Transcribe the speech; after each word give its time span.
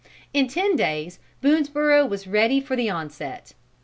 In 0.33 0.47
ten 0.47 0.75
days, 0.75 1.19
Boonesborough 1.43 2.09
was 2.09 2.25
ready 2.25 2.59
for 2.59 2.75
the 2.75 2.89
onset. 2.89 3.53